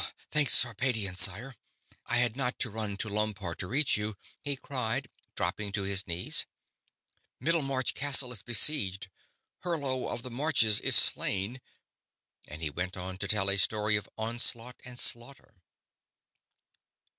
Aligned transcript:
"Thank 0.31 0.49
Sarpedion, 0.49 1.15
sire, 1.15 1.55
I 2.07 2.17
had 2.17 2.35
not 2.35 2.57
to 2.57 2.71
run 2.71 2.97
to 2.97 3.07
Lompoar 3.07 3.53
to 3.59 3.67
reach 3.67 3.97
you!" 3.97 4.15
he 4.41 4.55
cried, 4.55 5.11
dropping 5.35 5.71
to 5.73 5.83
his 5.83 6.07
knees. 6.07 6.47
"Middlemarch 7.39 7.93
Castle 7.93 8.31
is 8.31 8.41
besieged! 8.41 9.11
Hurlo 9.59 10.09
of 10.09 10.23
the 10.23 10.31
Marches 10.31 10.79
is 10.79 10.95
slain!" 10.95 11.61
and 12.47 12.63
he 12.63 12.71
went 12.71 12.97
on 12.97 13.19
to 13.19 13.27
tell 13.27 13.47
a 13.47 13.59
story 13.59 13.95
of 13.95 14.09
onslaught 14.17 14.81
and 14.83 14.97
slaughter. 14.97 15.53